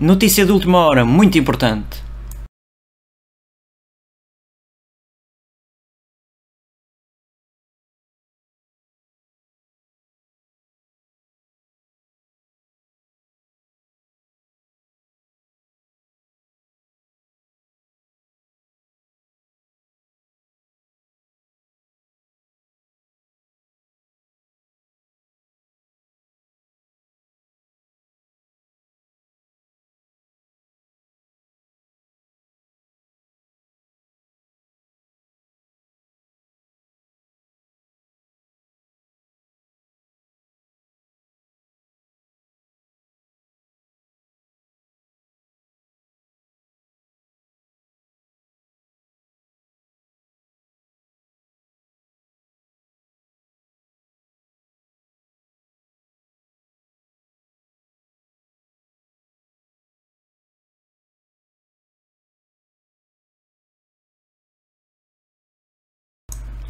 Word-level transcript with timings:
Notícia 0.00 0.46
de 0.46 0.52
última 0.52 0.86
hora, 0.86 1.04
muito 1.04 1.36
importante. 1.38 2.07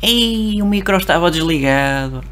Ei, 0.03 0.63
o 0.63 0.67
micro 0.67 0.97
estava 0.97 1.31
desligado. 1.31 2.23